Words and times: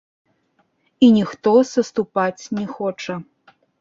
І 1.07 1.09
ніхто 1.17 1.53
саступаць 1.73 2.49
не 2.59 2.65
хоча. 2.79 3.13